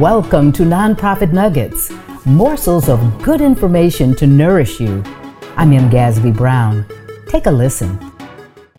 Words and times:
Welcome 0.00 0.50
to 0.52 0.62
Nonprofit 0.62 1.30
Nuggets, 1.34 1.92
morsels 2.24 2.88
of 2.88 3.22
good 3.22 3.42
information 3.42 4.14
to 4.14 4.26
nourish 4.26 4.80
you. 4.80 5.04
I'm 5.58 5.74
M. 5.74 5.90
Gasby 5.90 6.34
Brown. 6.34 6.86
Take 7.28 7.44
a 7.44 7.50
listen. 7.50 8.00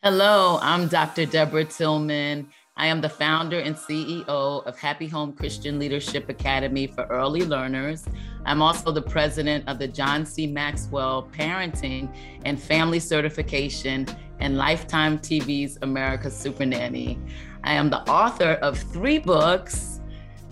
Hello, 0.02 0.58
I'm 0.64 0.88
Dr. 0.88 1.28
Deborah 1.28 1.66
Tillman. 1.66 2.50
I 2.76 2.88
am 2.88 3.02
the 3.02 3.10
founder 3.10 3.60
and 3.60 3.76
CEO 3.76 4.26
of 4.66 4.80
Happy 4.80 5.08
Home 5.10 5.34
Christian 5.34 5.78
Leadership 5.78 6.28
Academy 6.28 6.88
for 6.88 7.04
Early 7.04 7.46
Learners. 7.46 8.04
I'm 8.44 8.64
also 8.64 8.92
the 8.92 9.04
president 9.04 9.70
of 9.70 9.78
the 9.78 9.88
John 9.88 10.26
C. 10.26 10.48
Maxwell 10.48 11.30
Parenting 11.32 12.12
and 12.46 12.60
Family 12.60 13.00
Certification 13.00 14.08
and 14.40 14.58
Lifetime 14.58 15.20
TV's 15.20 15.78
America's 15.84 16.36
Super 16.36 16.66
Nanny. 16.66 17.20
I 17.64 17.74
am 17.74 17.92
the 17.92 18.02
author 18.10 18.54
of 18.64 18.80
three 18.80 19.20
books. 19.20 20.01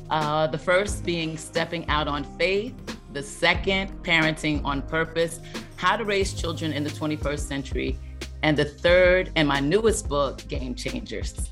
Uh, 0.09 0.47
the 0.47 0.57
first 0.57 1.05
being 1.05 1.37
Stepping 1.37 1.87
Out 1.87 2.07
on 2.07 2.23
Faith, 2.37 2.73
the 3.13 3.21
second, 3.21 3.91
Parenting 4.03 4.63
on 4.65 4.81
Purpose 4.81 5.39
How 5.75 5.97
to 5.97 6.03
Raise 6.03 6.33
Children 6.33 6.73
in 6.73 6.83
the 6.83 6.89
21st 6.89 7.39
Century, 7.39 7.99
and 8.41 8.57
the 8.57 8.65
third, 8.65 9.31
and 9.35 9.47
my 9.47 9.59
newest 9.59 10.09
book, 10.09 10.45
Game 10.47 10.73
Changers. 10.73 11.51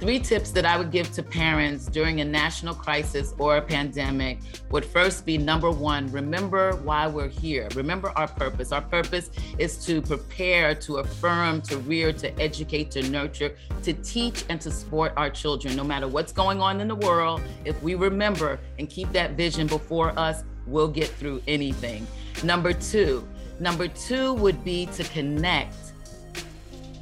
Three 0.00 0.20
tips 0.20 0.52
that 0.52 0.64
I 0.64 0.78
would 0.78 0.92
give 0.92 1.10
to 1.14 1.24
parents 1.24 1.86
during 1.86 2.20
a 2.20 2.24
national 2.24 2.72
crisis 2.72 3.34
or 3.36 3.56
a 3.56 3.62
pandemic 3.62 4.38
would 4.70 4.84
first 4.84 5.26
be 5.26 5.36
number 5.36 5.72
one, 5.72 6.06
remember 6.12 6.76
why 6.76 7.08
we're 7.08 7.26
here. 7.26 7.66
Remember 7.74 8.10
our 8.10 8.28
purpose. 8.28 8.70
Our 8.70 8.80
purpose 8.80 9.30
is 9.58 9.84
to 9.86 10.00
prepare, 10.00 10.76
to 10.76 10.98
affirm, 10.98 11.62
to 11.62 11.78
rear, 11.78 12.12
to 12.12 12.40
educate, 12.40 12.92
to 12.92 13.10
nurture, 13.10 13.56
to 13.82 13.92
teach, 13.92 14.44
and 14.48 14.60
to 14.60 14.70
support 14.70 15.14
our 15.16 15.30
children. 15.30 15.74
No 15.74 15.82
matter 15.82 16.06
what's 16.06 16.30
going 16.30 16.60
on 16.60 16.80
in 16.80 16.86
the 16.86 16.94
world, 16.94 17.42
if 17.64 17.82
we 17.82 17.96
remember 17.96 18.60
and 18.78 18.88
keep 18.88 19.10
that 19.12 19.32
vision 19.32 19.66
before 19.66 20.16
us, 20.16 20.44
we'll 20.68 20.86
get 20.86 21.08
through 21.08 21.42
anything. 21.48 22.06
Number 22.44 22.72
two, 22.72 23.26
number 23.58 23.88
two 23.88 24.34
would 24.34 24.62
be 24.62 24.86
to 24.86 25.02
connect 25.02 25.74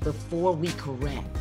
before 0.03 0.53
we 0.53 0.69
correct 0.69 1.37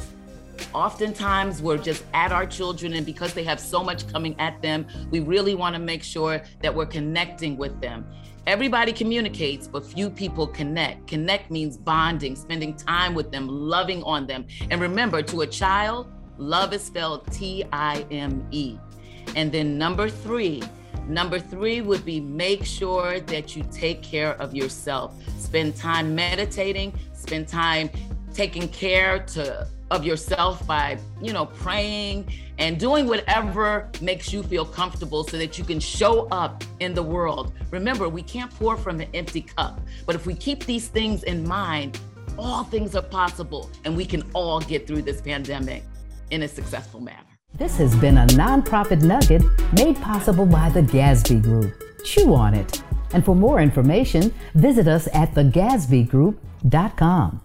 oftentimes 0.75 1.61
we're 1.61 1.77
just 1.77 2.03
at 2.13 2.31
our 2.33 2.45
children 2.45 2.93
and 2.93 3.05
because 3.05 3.33
they 3.33 3.43
have 3.45 3.59
so 3.59 3.81
much 3.81 4.07
coming 4.11 4.35
at 4.39 4.61
them 4.61 4.85
we 5.09 5.21
really 5.21 5.55
want 5.55 5.73
to 5.73 5.79
make 5.79 6.03
sure 6.03 6.41
that 6.61 6.75
we're 6.75 6.85
connecting 6.85 7.55
with 7.55 7.79
them. 7.79 8.05
Everybody 8.45 8.91
communicates 8.91 9.67
but 9.67 9.85
few 9.85 10.09
people 10.09 10.45
connect. 10.45 11.07
Connect 11.07 11.49
means 11.49 11.77
bonding 11.77 12.35
spending 12.35 12.75
time 12.75 13.15
with 13.15 13.31
them 13.31 13.47
loving 13.47 14.03
on 14.03 14.27
them. 14.27 14.45
And 14.69 14.81
remember 14.81 15.21
to 15.23 15.41
a 15.41 15.47
child 15.47 16.11
love 16.37 16.73
is 16.73 16.83
spelled 16.83 17.31
t-i-m-e 17.31 18.77
and 19.35 19.51
then 19.51 19.77
number 19.77 20.09
three 20.09 20.61
Number 21.07 21.39
three 21.39 21.81
would 21.81 22.03
be 22.03 22.19
make 22.19 22.65
sure 22.65 23.19
that 23.19 23.55
you 23.55 23.63
take 23.71 24.01
care 24.01 24.33
of 24.41 24.55
yourself. 24.55 25.13
Spend 25.37 25.75
time 25.75 26.15
meditating, 26.15 26.97
spend 27.13 27.47
time 27.47 27.91
taking 28.35 28.67
care 28.69 29.19
to 29.19 29.67
of 29.91 30.03
yourself 30.03 30.65
by, 30.65 30.97
you 31.21 31.31
know, 31.31 31.45
praying 31.45 32.27
and 32.57 32.79
doing 32.79 33.05
whatever 33.07 33.87
makes 34.01 34.33
you 34.33 34.41
feel 34.43 34.65
comfortable 34.65 35.23
so 35.23 35.37
that 35.37 35.59
you 35.59 35.63
can 35.63 35.79
show 35.79 36.27
up 36.29 36.63
in 36.79 36.93
the 36.93 37.03
world. 37.03 37.53
Remember, 37.71 38.09
we 38.09 38.21
can't 38.21 38.51
pour 38.55 38.75
from 38.77 38.99
an 38.99 39.07
empty 39.13 39.41
cup, 39.41 39.79
but 40.05 40.15
if 40.15 40.25
we 40.25 40.33
keep 40.33 40.65
these 40.65 40.87
things 40.87 41.23
in 41.23 41.47
mind, 41.47 41.99
all 42.37 42.63
things 42.63 42.95
are 42.95 43.01
possible 43.01 43.69
and 43.85 43.95
we 43.95 44.05
can 44.05 44.23
all 44.33 44.59
get 44.59 44.85
through 44.87 45.03
this 45.03 45.21
pandemic 45.21 45.83
in 46.31 46.41
a 46.43 46.47
successful 46.47 46.99
manner. 46.99 47.21
This 47.53 47.77
has 47.77 47.95
been 47.95 48.17
a 48.17 48.25
nonprofit 48.27 49.01
nugget 49.01 49.43
made 49.73 49.95
possible 50.01 50.45
by 50.45 50.69
the 50.69 50.81
Gasby 50.81 51.41
Group. 51.41 51.81
Chew 52.03 52.33
on 52.33 52.53
it. 52.53 52.83
And 53.13 53.23
for 53.23 53.35
more 53.35 53.61
information, 53.61 54.33
visit 54.55 54.89
us 54.89 55.07
at 55.13 55.33
thegasbygroup.com. 55.33 57.44